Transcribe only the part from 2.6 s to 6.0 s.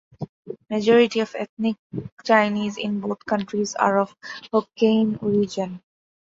in both countries are of Hokkien origin.